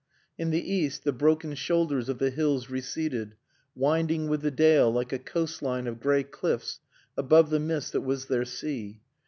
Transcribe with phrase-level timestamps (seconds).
[0.35, 3.35] In the east the broken shoulders of the hills receded,
[3.75, 6.79] winding with the dale like a coast line of gray cliffs
[7.15, 9.03] above the mist that was their sea.